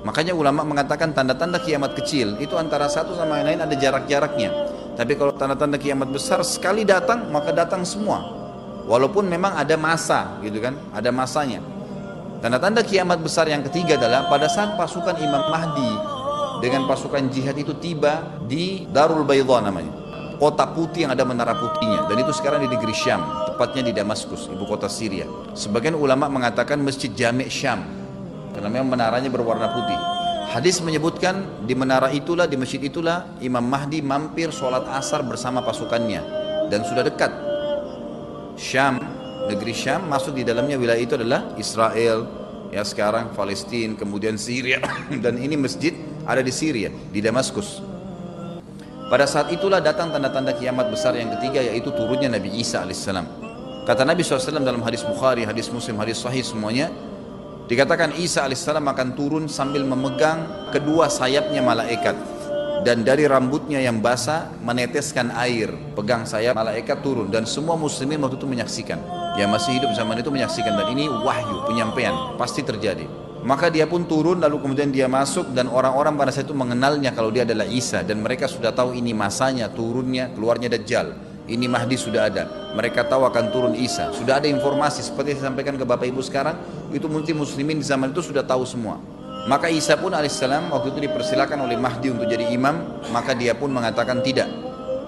Makanya 0.06 0.38
ulama 0.38 0.62
mengatakan 0.64 1.12
tanda-tanda 1.12 1.60
kiamat 1.60 1.98
kecil 1.98 2.38
itu 2.40 2.56
antara 2.56 2.88
satu 2.88 3.18
sama 3.18 3.42
yang 3.42 3.52
lain 3.52 3.62
ada 3.66 3.76
jarak-jaraknya. 3.76 4.50
Tapi 4.96 5.18
kalau 5.18 5.34
tanda-tanda 5.34 5.82
kiamat 5.82 6.14
besar 6.14 6.46
sekali 6.46 6.86
datang 6.86 7.28
maka 7.34 7.52
datang 7.52 7.82
semua. 7.82 8.40
Walaupun 8.86 9.28
memang 9.28 9.58
ada 9.58 9.76
masa 9.76 10.40
gitu 10.46 10.62
kan, 10.62 10.78
ada 10.94 11.10
masanya. 11.10 11.60
Tanda-tanda 12.42 12.86
kiamat 12.86 13.22
besar 13.22 13.50
yang 13.50 13.66
ketiga 13.66 13.98
adalah 13.98 14.30
pada 14.30 14.50
saat 14.50 14.78
pasukan 14.78 15.14
Imam 15.22 15.42
Mahdi 15.54 15.92
dengan 16.66 16.86
pasukan 16.90 17.30
jihad 17.30 17.58
itu 17.58 17.74
tiba 17.78 18.42
di 18.46 18.90
Darul 18.90 19.22
Baydha 19.26 19.62
namanya 19.62 20.01
kota 20.42 20.66
putih 20.74 21.06
yang 21.06 21.14
ada 21.14 21.22
menara 21.22 21.54
putihnya. 21.54 22.10
Dan 22.10 22.18
itu 22.26 22.34
sekarang 22.34 22.66
di 22.66 22.70
negeri 22.74 22.98
Syam 22.98 23.22
tepatnya 23.54 23.86
di 23.86 23.94
Damaskus 23.94 24.50
ibu 24.50 24.66
kota 24.66 24.90
Syria. 24.90 25.30
Sebagian 25.54 25.94
ulama 25.94 26.26
mengatakan 26.26 26.82
masjid 26.82 27.14
Jami' 27.14 27.46
Syam 27.46 27.86
karena 28.58 28.74
memang 28.74 28.98
menaranya 28.98 29.30
berwarna 29.30 29.70
putih. 29.70 30.00
Hadis 30.50 30.82
menyebutkan 30.82 31.64
di 31.64 31.78
menara 31.78 32.10
itulah 32.10 32.50
di 32.50 32.58
masjid 32.58 32.82
itulah 32.82 33.38
Imam 33.38 33.62
Mahdi 33.62 34.02
mampir 34.02 34.50
sholat 34.50 34.84
asar 34.98 35.22
bersama 35.22 35.62
pasukannya. 35.62 36.42
Dan 36.74 36.82
sudah 36.90 37.06
dekat. 37.06 37.30
Syam 38.58 38.98
negeri 39.46 39.78
Syam 39.78 40.10
masuk 40.10 40.34
di 40.34 40.42
dalamnya 40.42 40.82
wilayah 40.82 41.02
itu 41.06 41.14
adalah 41.22 41.54
Israel 41.56 42.26
ya 42.74 42.82
sekarang 42.82 43.30
Palestina 43.38 43.94
kemudian 43.94 44.42
Syria. 44.42 44.82
Dan 45.24 45.38
ini 45.38 45.54
masjid 45.54 45.94
ada 46.26 46.42
di 46.42 46.50
Syria 46.50 46.90
di 46.90 47.22
Damaskus 47.22 47.91
pada 49.12 49.28
saat 49.28 49.52
itulah 49.52 49.84
datang 49.84 50.08
tanda-tanda 50.08 50.56
kiamat 50.56 50.88
besar 50.88 51.12
yang 51.20 51.36
ketiga 51.36 51.60
yaitu 51.60 51.92
turunnya 51.92 52.32
Nabi 52.32 52.48
Isa 52.56 52.80
alaihissalam. 52.80 53.28
Kata 53.84 54.08
Nabi 54.08 54.24
SAW 54.24 54.64
dalam 54.64 54.80
hadis 54.88 55.04
Bukhari, 55.04 55.44
hadis 55.44 55.68
Muslim, 55.68 56.00
hadis 56.00 56.24
Sahih 56.24 56.40
semuanya 56.48 56.88
dikatakan 57.68 58.16
Isa 58.16 58.48
alaihissalam 58.48 58.88
akan 58.88 59.08
turun 59.20 59.44
sambil 59.52 59.84
memegang 59.84 60.72
kedua 60.72 61.12
sayapnya 61.12 61.60
malaikat. 61.60 62.16
Dan 62.82 63.06
dari 63.06 63.30
rambutnya 63.30 63.78
yang 63.78 64.02
basah 64.02 64.58
meneteskan 64.58 65.30
air 65.38 65.70
pegang 65.94 66.26
sayap 66.26 66.58
malaikat 66.58 67.04
turun. 67.06 67.30
Dan 67.30 67.46
semua 67.46 67.78
muslimin 67.78 68.18
waktu 68.26 68.42
itu 68.42 68.50
menyaksikan. 68.50 68.98
Yang 69.38 69.50
masih 69.54 69.72
hidup 69.78 69.92
zaman 69.94 70.18
itu 70.18 70.34
menyaksikan. 70.34 70.74
Dan 70.74 70.88
ini 70.98 71.06
wahyu 71.06 71.62
penyampaian 71.70 72.34
pasti 72.42 72.66
terjadi 72.66 73.06
maka 73.42 73.74
dia 73.74 73.90
pun 73.90 74.06
turun 74.06 74.38
lalu 74.38 74.62
kemudian 74.62 74.94
dia 74.94 75.10
masuk 75.10 75.50
dan 75.58 75.66
orang-orang 75.66 76.14
pada 76.14 76.30
saat 76.30 76.46
itu 76.46 76.54
mengenalnya 76.54 77.10
kalau 77.10 77.34
dia 77.34 77.42
adalah 77.42 77.66
Isa 77.66 78.06
dan 78.06 78.22
mereka 78.22 78.46
sudah 78.46 78.70
tahu 78.70 78.94
ini 78.94 79.18
masanya 79.18 79.66
turunnya 79.74 80.30
keluarnya 80.34 80.70
Dajjal. 80.70 81.34
Ini 81.50 81.66
Mahdi 81.66 81.98
sudah 81.98 82.30
ada. 82.30 82.46
Mereka 82.78 83.10
tahu 83.10 83.26
akan 83.26 83.50
turun 83.50 83.74
Isa. 83.74 84.14
Sudah 84.14 84.38
ada 84.38 84.46
informasi 84.46 85.02
seperti 85.02 85.36
saya 85.36 85.52
sampaikan 85.52 85.74
ke 85.74 85.84
Bapak 85.84 86.06
Ibu 86.06 86.22
sekarang 86.22 86.54
itu 86.94 87.10
multi 87.10 87.34
muslimin 87.34 87.82
di 87.82 87.86
zaman 87.86 88.14
itu 88.14 88.22
sudah 88.22 88.46
tahu 88.46 88.62
semua. 88.62 89.02
Maka 89.50 89.74
Isa 89.74 89.98
pun 89.98 90.14
alaihissalam 90.14 90.70
waktu 90.70 90.94
itu 90.94 91.10
dipersilakan 91.10 91.66
oleh 91.66 91.82
Mahdi 91.82 92.14
untuk 92.14 92.30
jadi 92.30 92.46
imam, 92.54 93.02
maka 93.10 93.34
dia 93.34 93.58
pun 93.58 93.74
mengatakan 93.74 94.22
tidak. 94.22 94.48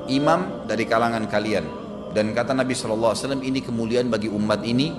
Imam 0.10 0.66
dari 0.66 0.90
kalangan 0.90 1.30
kalian. 1.30 1.64
Dan 2.18 2.34
kata 2.34 2.58
Nabi 2.58 2.74
SAW 2.74 3.14
ini 3.46 3.62
kemuliaan 3.62 4.10
bagi 4.10 4.28
umat 4.28 4.66
ini 4.66 4.90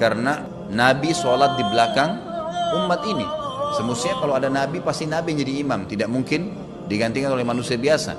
karena 0.00 0.40
Nabi 0.72 1.12
sholat 1.12 1.56
di 1.60 1.64
belakang 1.68 2.27
umat 2.76 3.00
ini. 3.08 3.24
Semestinya 3.76 4.16
kalau 4.20 4.34
ada 4.36 4.48
nabi 4.48 4.80
pasti 4.80 5.04
nabi 5.04 5.36
jadi 5.36 5.60
imam, 5.60 5.84
tidak 5.84 6.08
mungkin 6.08 6.56
digantikan 6.88 7.32
oleh 7.36 7.44
manusia 7.44 7.76
biasa. 7.76 8.16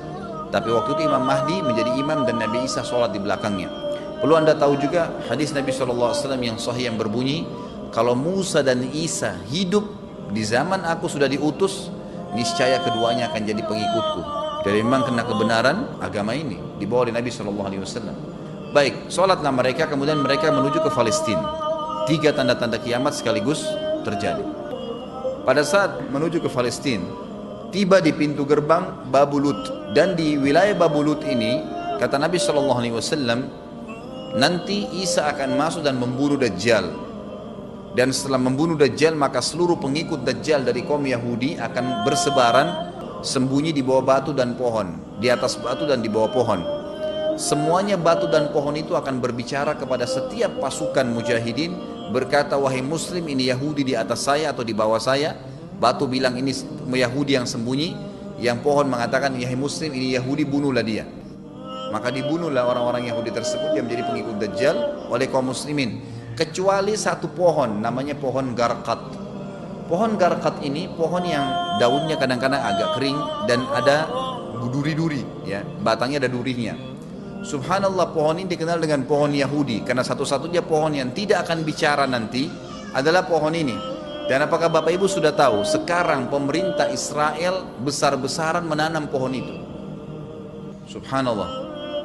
Tapi 0.49 0.69
waktu 0.73 0.97
itu 0.97 1.01
Imam 1.05 1.21
Mahdi 1.21 1.61
menjadi 1.61 1.93
imam 1.93 2.25
dan 2.25 2.41
Nabi 2.41 2.65
Isa 2.65 2.81
sholat 2.81 3.13
di 3.13 3.21
belakangnya. 3.21 3.69
Perlu 4.17 4.33
anda 4.33 4.57
tahu 4.57 4.81
juga 4.81 5.13
hadis 5.29 5.53
Nabi 5.53 5.69
SAW 5.69 6.13
yang 6.41 6.57
sahih 6.57 6.89
yang 6.89 6.97
berbunyi, 6.97 7.45
kalau 7.93 8.17
Musa 8.17 8.65
dan 8.65 8.81
Isa 8.89 9.37
hidup 9.49 9.85
di 10.33 10.41
zaman 10.41 10.85
aku 10.85 11.05
sudah 11.05 11.29
diutus, 11.29 11.93
niscaya 12.33 12.81
keduanya 12.81 13.29
akan 13.29 13.41
jadi 13.45 13.61
pengikutku. 13.61 14.21
Jadi 14.65 14.77
memang 14.83 15.07
kena 15.07 15.23
kebenaran 15.23 15.77
agama 16.01 16.33
ini 16.35 16.57
dibawa 16.81 17.07
oleh 17.07 17.15
Nabi 17.15 17.29
SAW. 17.29 17.53
Baik, 18.73 19.09
sholatlah 19.09 19.53
mereka 19.53 19.85
kemudian 19.85 20.19
mereka 20.19 20.49
menuju 20.49 20.81
ke 20.81 20.89
Palestina. 20.93 21.45
Tiga 22.09 22.33
tanda-tanda 22.33 22.81
kiamat 22.81 23.13
sekaligus 23.13 23.65
terjadi. 24.03 24.45
Pada 25.43 25.65
saat 25.65 26.03
menuju 26.11 26.43
ke 26.43 26.49
Palestina, 26.51 27.05
tiba 27.73 27.97
di 28.03 28.13
pintu 28.13 28.45
gerbang 28.45 29.09
Babulut 29.09 29.91
dan 29.97 30.13
di 30.13 30.37
wilayah 30.37 30.77
Babulut 30.77 31.25
ini 31.25 31.63
kata 31.97 32.21
Nabi 32.21 32.37
Shallallahu 32.37 32.79
Alaihi 32.79 32.95
Wasallam 32.95 33.49
nanti 34.37 34.85
Isa 35.01 35.25
akan 35.29 35.57
masuk 35.57 35.81
dan 35.81 35.97
membunuh 35.97 36.37
Dajjal. 36.37 36.85
Dan 37.97 38.13
setelah 38.13 38.37
membunuh 38.37 38.77
Dajjal 38.77 39.17
maka 39.17 39.41
seluruh 39.41 39.81
pengikut 39.81 40.21
Dajjal 40.21 40.61
dari 40.61 40.85
kaum 40.85 41.01
Yahudi 41.01 41.57
akan 41.57 42.05
bersebaran 42.05 42.67
sembunyi 43.25 43.73
di 43.73 43.81
bawah 43.81 44.05
batu 44.05 44.31
dan 44.31 44.53
pohon 44.53 45.01
di 45.17 45.27
atas 45.27 45.57
batu 45.57 45.89
dan 45.89 45.99
di 45.99 46.07
bawah 46.07 46.29
pohon. 46.29 46.61
Semuanya 47.39 47.95
batu 47.95 48.27
dan 48.27 48.51
pohon 48.51 48.75
itu 48.75 48.93
akan 48.93 49.23
berbicara 49.23 49.79
kepada 49.79 50.03
setiap 50.03 50.59
pasukan 50.59 51.07
mujahidin 51.07 51.71
berkata 52.09 52.57
wahai 52.57 52.81
muslim 52.81 53.23
ini 53.29 53.49
Yahudi 53.53 53.85
di 53.85 53.93
atas 53.93 54.25
saya 54.25 54.51
atau 54.51 54.65
di 54.65 54.73
bawah 54.73 54.99
saya? 54.99 55.37
Batu 55.79 56.09
bilang 56.09 56.35
ini 56.35 56.51
Yahudi 56.89 57.39
yang 57.39 57.47
sembunyi. 57.47 58.11
Yang 58.39 58.63
pohon 58.63 58.87
mengatakan 58.87 59.35
wahai 59.35 59.57
muslim 59.57 59.91
ini 59.95 60.15
Yahudi 60.15 60.43
bunuhlah 60.47 60.83
dia. 60.83 61.07
Maka 61.89 62.13
dibunuhlah 62.13 62.69
orang-orang 62.69 63.09
Yahudi 63.09 63.33
tersebut 63.33 63.73
yang 63.73 63.89
menjadi 63.89 64.03
pengikut 64.05 64.35
Dajjal 64.37 64.77
oleh 65.09 65.25
kaum 65.25 65.49
muslimin. 65.49 66.03
Kecuali 66.37 66.95
satu 66.95 67.27
pohon 67.33 67.83
namanya 67.83 68.15
pohon 68.15 68.55
garkat 68.55 68.99
pohon 69.89 70.15
garkat 70.15 70.61
ini 70.61 70.85
pohon 70.93 71.25
yang 71.25 71.43
daunnya 71.81 72.15
kadang-kadang 72.15 72.61
agak 72.61 72.95
kering 72.95 73.17
dan 73.49 73.65
ada 73.73 74.07
duri-duri 74.69 75.25
ya. 75.43 75.65
Batangnya 75.81 76.23
ada 76.23 76.29
durinya 76.31 76.98
Subhanallah 77.39 78.11
pohon 78.11 78.43
ini 78.43 78.51
dikenal 78.51 78.83
dengan 78.83 79.07
pohon 79.07 79.31
Yahudi 79.31 79.87
karena 79.87 80.03
satu-satunya 80.03 80.59
pohon 80.59 80.91
yang 80.91 81.15
tidak 81.15 81.47
akan 81.47 81.63
bicara 81.63 82.03
nanti 82.03 82.51
adalah 82.91 83.23
pohon 83.23 83.55
ini. 83.55 83.75
Dan 84.27 84.43
apakah 84.45 84.67
Bapak 84.67 84.91
Ibu 84.91 85.07
sudah 85.07 85.31
tahu 85.31 85.63
sekarang 85.63 86.27
pemerintah 86.27 86.91
Israel 86.91 87.63
besar-besaran 87.79 88.67
menanam 88.67 89.07
pohon 89.07 89.31
itu? 89.31 89.55
Subhanallah. 90.91 91.49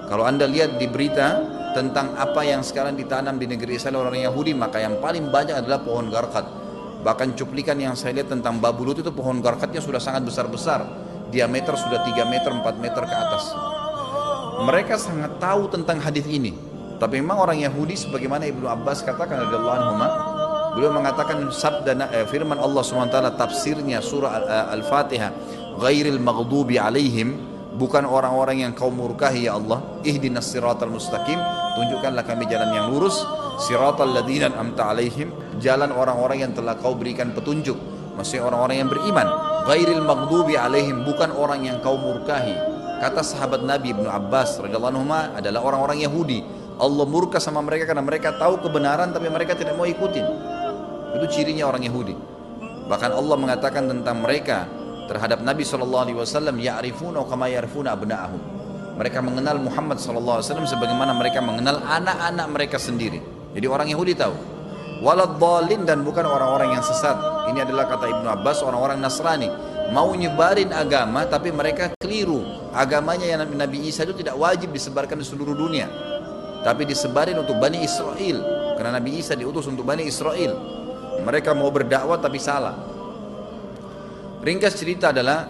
Kalau 0.06 0.22
Anda 0.22 0.46
lihat 0.46 0.78
di 0.78 0.86
berita 0.86 1.42
tentang 1.74 2.14
apa 2.14 2.46
yang 2.46 2.62
sekarang 2.62 2.94
ditanam 2.94 3.34
di 3.34 3.50
negeri 3.50 3.76
Israel 3.76 4.06
orang 4.06 4.22
Yahudi, 4.24 4.54
maka 4.54 4.80
yang 4.80 5.02
paling 5.02 5.34
banyak 5.34 5.66
adalah 5.66 5.82
pohon 5.82 6.14
garkat. 6.14 6.46
Bahkan 7.02 7.34
cuplikan 7.36 7.76
yang 7.76 7.98
saya 7.98 8.22
lihat 8.22 8.30
tentang 8.30 8.62
Babulut 8.62 9.02
itu 9.02 9.10
pohon 9.10 9.42
garkatnya 9.42 9.82
sudah 9.82 9.98
sangat 9.98 10.24
besar-besar. 10.24 10.86
Diameter 11.28 11.74
sudah 11.74 12.06
3 12.06 12.22
meter, 12.30 12.54
4 12.54 12.78
meter 12.78 13.02
ke 13.02 13.16
atas 13.18 13.74
mereka 14.62 14.94
sangat 14.94 15.42
tahu 15.42 15.66
tentang 15.66 15.98
hadis 15.98 16.22
ini. 16.30 16.54
Tapi 17.02 17.18
memang 17.18 17.42
orang 17.42 17.58
Yahudi 17.58 17.98
sebagaimana 17.98 18.46
Ibnu 18.46 18.70
Abbas 18.70 19.02
katakan 19.02 19.42
radhiyallahu 19.42 19.76
anhu 19.82 19.94
beliau 20.78 20.90
mengatakan 20.94 21.38
sabda 21.50 21.94
eh, 22.10 22.26
firman 22.26 22.58
Allah 22.58 22.82
SWT 22.82 23.18
tafsirnya 23.38 23.98
surah 24.02 24.32
eh, 24.42 24.74
Al-Fatihah 24.78 25.30
ghairil 25.78 26.22
maghdubi 26.22 26.78
alaihim 26.78 27.34
bukan 27.74 28.06
orang-orang 28.06 28.62
yang 28.62 28.72
kau 28.78 28.94
murkahi 28.94 29.50
ya 29.50 29.58
Allah. 29.58 29.82
Ihdinas 30.06 30.54
siratal 30.54 30.90
mustaqim 30.90 31.38
tunjukkanlah 31.74 32.22
kami 32.22 32.46
jalan 32.46 32.70
yang 32.70 32.86
lurus. 32.94 33.26
Siratal 33.58 34.14
ladzina 34.14 34.54
amta 34.54 34.94
alaihim 34.94 35.34
jalan 35.58 35.90
orang-orang 35.90 36.46
yang 36.46 36.52
telah 36.54 36.78
kau 36.78 36.94
berikan 36.94 37.34
petunjuk. 37.34 37.76
Maksudnya 38.14 38.46
orang-orang 38.46 38.86
yang 38.86 38.90
beriman. 38.90 39.26
Ghairil 39.66 40.02
maghdubi 40.06 40.54
alaihim 40.54 41.02
bukan 41.02 41.34
orang 41.34 41.66
yang 41.66 41.82
kau 41.82 41.98
murkahi 41.98 42.73
kata 43.00 43.22
sahabat 43.24 43.64
Nabi 43.64 43.94
Ibnu 43.96 44.06
Abbas 44.06 44.60
radhiyallahu 44.60 44.92
anhu 44.94 45.06
adalah 45.12 45.60
orang-orang 45.64 46.04
Yahudi. 46.04 46.44
Allah 46.74 47.06
murka 47.06 47.38
sama 47.38 47.62
mereka 47.62 47.86
karena 47.86 48.02
mereka 48.02 48.34
tahu 48.34 48.58
kebenaran 48.58 49.14
tapi 49.14 49.30
mereka 49.30 49.54
tidak 49.54 49.78
mau 49.78 49.86
ikutin. 49.86 50.26
Itu 51.14 51.26
cirinya 51.30 51.70
orang 51.70 51.86
Yahudi. 51.86 52.14
Bahkan 52.90 53.10
Allah 53.14 53.36
mengatakan 53.38 53.86
tentang 53.86 54.18
mereka 54.20 54.66
terhadap 55.06 55.40
Nabi 55.40 55.62
SAW 55.62 56.10
ya'rifuna 56.54 57.22
kama 57.24 57.46
ya'rifuna 57.50 57.94
abna'ahum. 57.94 58.40
Mereka 58.94 59.18
mengenal 59.26 59.58
Muhammad 59.58 59.98
SAW 59.98 60.42
sebagaimana 60.42 61.14
mereka 61.18 61.42
mengenal 61.42 61.82
anak-anak 61.82 62.46
mereka 62.50 62.76
sendiri. 62.78 63.18
Jadi 63.54 63.66
orang 63.66 63.90
Yahudi 63.90 64.14
tahu. 64.14 64.34
Waladhalin 65.02 65.82
dan 65.82 66.06
bukan 66.06 66.22
orang-orang 66.22 66.78
yang 66.78 66.84
sesat. 66.86 67.18
Ini 67.50 67.66
adalah 67.66 67.90
kata 67.90 68.06
Ibnu 68.06 68.28
Abbas 68.30 68.62
orang-orang 68.62 69.02
Nasrani. 69.02 69.50
Mau 69.90 70.14
nyebarin 70.14 70.70
agama 70.70 71.26
tapi 71.26 71.50
mereka 71.50 71.92
keliru 71.98 72.13
agamanya 72.74 73.24
yang 73.24 73.46
Nabi 73.46 73.86
Isa 73.86 74.02
itu 74.02 74.12
tidak 74.18 74.34
wajib 74.36 74.74
disebarkan 74.74 75.16
di 75.22 75.26
seluruh 75.26 75.54
dunia. 75.54 75.86
Tapi 76.66 76.84
disebarin 76.84 77.38
untuk 77.38 77.56
Bani 77.56 77.80
Israel. 77.80 78.38
Karena 78.74 78.98
Nabi 78.98 79.22
Isa 79.22 79.38
diutus 79.38 79.70
untuk 79.70 79.86
Bani 79.86 80.02
Israel. 80.04 80.52
Mereka 81.22 81.54
mau 81.54 81.70
berdakwah 81.70 82.18
tapi 82.18 82.42
salah. 82.42 82.74
Ringkas 84.42 84.76
cerita 84.76 85.14
adalah 85.14 85.46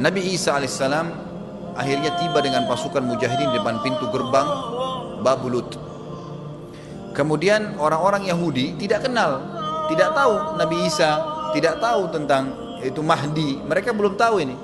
Nabi 0.00 0.32
Isa 0.32 0.56
alaihissalam 0.56 1.06
akhirnya 1.76 2.16
tiba 2.16 2.40
dengan 2.40 2.64
pasukan 2.66 3.04
mujahidin 3.04 3.52
di 3.52 3.56
depan 3.60 3.80
pintu 3.80 4.08
gerbang 4.12 4.48
Babulut 5.22 5.78
kemudian 7.16 7.76
orang-orang 7.76 8.28
Yahudi 8.28 8.76
tidak 8.80 9.06
kenal 9.06 9.40
tidak 9.88 10.12
tahu 10.16 10.34
Nabi 10.58 10.76
Isa 10.88 11.10
tidak 11.52 11.84
tahu 11.84 12.08
tentang 12.08 12.44
itu 12.82 12.98
Mahdi. 13.04 13.62
Mereka 13.62 13.94
belum 13.94 14.18
tahu 14.18 14.42
ini 14.42 14.56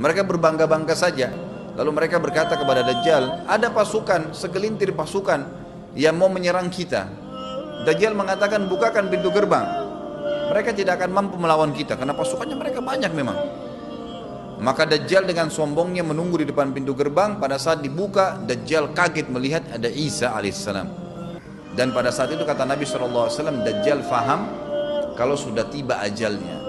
mereka 0.00 0.24
berbangga-bangga 0.24 0.96
saja. 0.96 1.28
Lalu 1.72 1.90
mereka 2.04 2.20
berkata 2.20 2.56
kepada 2.56 2.84
Dajjal 2.84 3.48
ada 3.48 3.72
pasukan 3.72 4.36
segelintir 4.36 4.92
pasukan 4.92 5.48
yang 5.96 6.16
mau 6.20 6.28
menyerang 6.28 6.68
kita. 6.68 7.08
Dajjal 7.88 8.12
mengatakan 8.12 8.68
bukakan 8.68 9.08
pintu 9.08 9.32
gerbang. 9.32 9.64
Mereka 10.52 10.76
tidak 10.76 11.00
akan 11.00 11.10
mampu 11.16 11.40
melawan 11.40 11.72
kita 11.72 11.96
karena 11.96 12.12
pasukannya 12.12 12.56
mereka 12.60 12.84
banyak 12.84 13.12
memang. 13.16 13.38
Maka 14.62 14.86
Dajjal 14.86 15.26
dengan 15.26 15.48
sombongnya 15.48 16.04
menunggu 16.04 16.44
di 16.44 16.46
depan 16.46 16.70
pintu 16.76 16.92
gerbang. 16.92 17.40
Pada 17.40 17.56
saat 17.56 17.80
dibuka 17.80 18.36
Dajjal 18.44 18.92
kaget 18.92 19.26
melihat 19.32 19.64
ada 19.72 19.88
Isa 19.88 20.30
alaihissalam. 20.36 20.86
Dan 21.72 21.90
pada 21.96 22.12
saat 22.12 22.28
itu 22.36 22.44
kata 22.44 22.68
Nabi 22.68 22.84
SAW, 22.84 23.32
Dajjal 23.64 24.04
faham 24.04 24.44
kalau 25.16 25.40
sudah 25.40 25.66
tiba 25.72 25.98
ajalnya. 26.04 26.60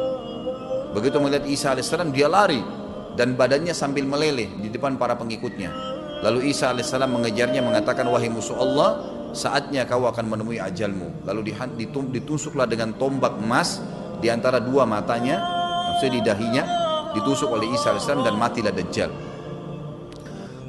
Begitu 0.95 1.19
melihat 1.19 1.43
Isa 1.43 1.75
AS, 1.75 1.91
dia 2.15 2.31
lari 2.31 2.82
dan 3.13 3.37
badannya 3.37 3.73
sambil 3.75 4.05
meleleh 4.05 4.49
di 4.57 4.69
depan 4.73 4.97
para 4.97 5.13
pengikutnya. 5.13 5.69
Lalu 6.23 6.55
Isa 6.55 6.71
AS 6.71 6.93
mengejarnya 6.95 7.59
mengatakan, 7.59 8.07
wahai 8.07 8.31
musuh 8.31 8.55
Allah, 8.55 9.03
saatnya 9.35 9.83
kau 9.83 10.07
akan 10.07 10.25
menemui 10.31 10.55
ajalmu. 10.55 11.27
Lalu 11.27 11.51
ditusuklah 12.15 12.63
dengan 12.63 12.95
tombak 12.95 13.35
emas 13.43 13.83
di 14.23 14.31
antara 14.31 14.63
dua 14.63 14.87
matanya, 14.87 15.43
maksudnya 15.91 16.13
di 16.15 16.21
dahinya, 16.23 16.63
ditusuk 17.11 17.51
oleh 17.51 17.67
Isa 17.75 17.91
AS 17.91 18.07
dan 18.07 18.39
matilah 18.39 18.71
Dajjal. 18.71 19.11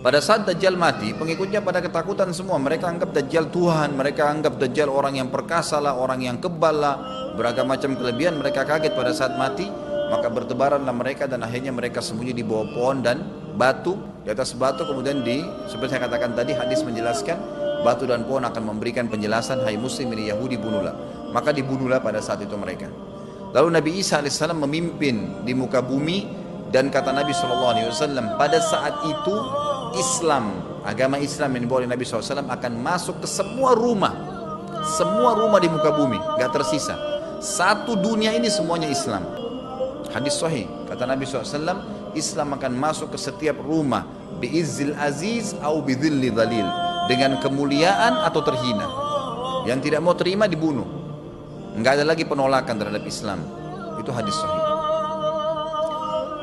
Pada 0.05 0.21
saat 0.21 0.45
Dajjal 0.45 0.77
mati, 0.77 1.17
pengikutnya 1.17 1.65
pada 1.65 1.81
ketakutan 1.81 2.29
semua. 2.37 2.61
Mereka 2.61 2.85
anggap 2.85 3.17
Dajjal 3.17 3.49
Tuhan, 3.49 3.97
mereka 3.97 4.29
anggap 4.29 4.61
Dajjal 4.61 4.93
orang 4.93 5.17
yang 5.17 5.33
perkasa 5.33 5.81
lah, 5.81 5.97
orang 5.97 6.21
yang 6.21 6.37
kebal 6.43 6.77
lah, 6.77 6.97
beragam 7.39 7.71
macam 7.71 7.97
kelebihan. 7.97 8.37
Mereka 8.37 8.69
kaget 8.69 8.93
pada 8.93 9.17
saat 9.17 9.33
mati, 9.41 9.65
maka 10.13 10.29
bertebaranlah 10.29 10.93
mereka 10.93 11.25
dan 11.25 11.41
akhirnya 11.45 11.73
mereka 11.73 12.05
sembunyi 12.05 12.37
di 12.37 12.45
bawah 12.45 12.69
pohon 12.75 13.01
dan 13.01 13.25
batu. 13.57 13.97
Di 14.25 14.33
atas 14.33 14.57
batu 14.57 14.89
kemudian 14.89 15.21
di, 15.21 15.45
seperti 15.69 15.97
saya 15.97 16.09
katakan 16.09 16.33
tadi, 16.33 16.57
hadis 16.57 16.81
menjelaskan, 16.81 17.37
batu 17.85 18.09
dan 18.09 18.25
pohon 18.25 18.45
akan 18.49 18.73
memberikan 18.75 19.05
penjelasan, 19.07 19.61
hai 19.65 19.77
muslim 19.77 20.09
ini 20.17 20.33
Yahudi 20.33 20.57
bunuhlah. 20.57 20.97
Maka 21.33 21.53
dibunuhlah 21.53 22.01
pada 22.01 22.25
saat 22.25 22.41
itu 22.41 22.57
mereka. 22.57 22.89
Lalu 23.55 23.69
Nabi 23.79 23.91
Isa 24.03 24.19
AS 24.19 24.41
memimpin 24.41 25.47
di 25.47 25.53
muka 25.55 25.79
bumi 25.79 26.27
dan 26.75 26.91
kata 26.91 27.15
Nabi 27.15 27.31
SAW 27.31 28.35
pada 28.35 28.59
saat 28.59 28.99
itu 29.07 29.35
Islam, 29.95 30.51
agama 30.83 31.23
Islam 31.23 31.55
yang 31.55 31.71
dibawa 31.71 31.87
oleh 31.87 31.91
Nabi 31.95 32.03
SAW 32.03 32.51
akan 32.51 32.73
masuk 32.83 33.23
ke 33.23 33.29
semua 33.31 33.79
rumah. 33.79 34.11
Semua 34.85 35.39
rumah 35.39 35.63
di 35.63 35.71
muka 35.71 35.95
bumi, 35.95 36.19
gak 36.37 36.51
tersisa. 36.51 36.99
Satu 37.39 37.95
dunia 37.95 38.35
ini 38.35 38.51
semuanya 38.51 38.91
Islam. 38.91 39.44
Hadis 40.15 40.39
sahih, 40.39 40.71
kata 40.87 41.11
Nabi 41.11 41.27
SAW, 41.27 41.83
Islam 42.15 42.55
akan 42.55 42.73
masuk 42.79 43.11
ke 43.11 43.19
setiap 43.19 43.59
rumah. 43.59 44.07
Biizzil 44.39 44.95
aziz 44.95 45.59
au 45.59 45.83
bidhilli 45.83 46.31
dhalil. 46.31 46.71
Dengan 47.11 47.43
kemuliaan 47.43 48.23
atau 48.23 48.39
terhina. 48.47 48.87
Yang 49.67 49.91
tidak 49.91 50.01
mau 50.07 50.15
terima 50.15 50.47
dibunuh. 50.47 50.87
Enggak 51.75 51.99
ada 51.99 52.15
lagi 52.15 52.23
penolakan 52.23 52.79
terhadap 52.79 53.03
Islam. 53.03 53.43
Itu 53.99 54.15
hadis 54.15 54.39
sahih. 54.39 54.63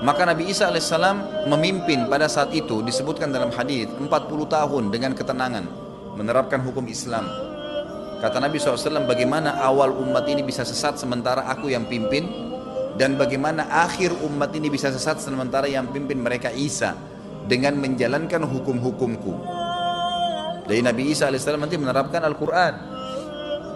Maka 0.04 0.28
Nabi 0.28 0.52
Isa 0.52 0.68
alaihissalam 0.68 1.48
memimpin 1.48 2.12
pada 2.12 2.28
saat 2.28 2.52
itu 2.52 2.84
disebutkan 2.84 3.32
dalam 3.32 3.56
hadis 3.56 3.88
40 3.88 4.12
tahun 4.52 4.84
dengan 4.92 5.16
ketenangan 5.16 5.64
menerapkan 6.20 6.60
hukum 6.60 6.84
Islam. 6.92 7.24
Kata 8.20 8.42
Nabi 8.42 8.58
SAW 8.58 9.08
bagaimana 9.08 9.62
awal 9.64 9.94
umat 9.96 10.28
ini 10.28 10.44
bisa 10.44 10.66
sesat 10.66 10.98
sementara 10.98 11.46
aku 11.48 11.70
yang 11.70 11.86
pimpin 11.86 12.51
dan 13.00 13.16
bagaimana 13.16 13.68
akhir 13.72 14.12
umat 14.28 14.52
ini 14.56 14.68
bisa 14.68 14.92
sesat 14.92 15.24
sementara 15.24 15.68
yang 15.68 15.88
pimpin 15.92 16.20
mereka 16.20 16.52
Isa 16.52 16.96
dengan 17.48 17.80
menjalankan 17.80 18.44
hukum-hukumku. 18.44 19.34
Jadi 20.68 20.82
Nabi 20.84 21.12
Isa 21.12 21.28
alaihissalam 21.28 21.68
nanti 21.68 21.76
menerapkan 21.76 22.24
Al-Quran 22.24 22.74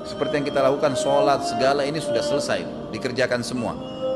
seperti 0.06 0.40
yang 0.40 0.46
kita 0.48 0.62
lakukan 0.62 0.94
sholat 0.94 1.42
segala 1.44 1.82
ini 1.82 1.98
sudah 1.98 2.22
selesai 2.22 2.92
dikerjakan 2.94 3.42
semua. 3.42 3.74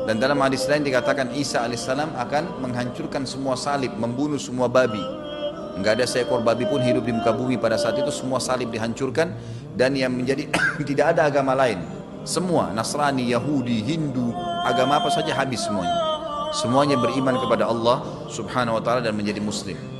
Dan 0.08 0.16
dalam 0.16 0.40
hadis 0.40 0.64
lain 0.64 0.86
dikatakan 0.86 1.34
Isa 1.36 1.60
alaihissalam 1.66 2.16
akan 2.16 2.62
menghancurkan 2.62 3.28
semua 3.28 3.58
salib, 3.58 3.92
membunuh 3.98 4.40
semua 4.40 4.70
babi. 4.70 5.02
Enggak 5.76 6.00
ada 6.00 6.06
seekor 6.08 6.40
babi 6.40 6.64
pun 6.66 6.80
hidup 6.80 7.04
di 7.04 7.12
muka 7.12 7.34
bumi 7.34 7.60
pada 7.60 7.76
saat 7.76 7.98
itu 8.00 8.08
semua 8.12 8.40
salib 8.40 8.72
dihancurkan 8.72 9.34
dan 9.76 9.92
yang 9.94 10.14
menjadi 10.14 10.48
tidak 10.88 11.16
ada 11.16 11.28
agama 11.28 11.52
lain. 11.52 11.99
Semua 12.24 12.68
Nasrani, 12.76 13.32
Yahudi, 13.32 13.80
Hindu, 13.80 14.32
agama 14.68 15.00
apa 15.00 15.08
saja 15.08 15.32
habis 15.32 15.64
semuanya. 15.64 15.96
Semuanya 16.52 16.98
beriman 16.98 17.38
kepada 17.38 17.64
Allah 17.64 18.02
Subhanahu 18.28 18.76
wa 18.76 18.82
taala 18.82 19.00
dan 19.00 19.16
menjadi 19.16 19.40
muslim. 19.40 19.99